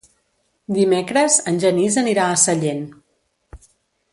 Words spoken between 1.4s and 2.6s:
en Genís anirà a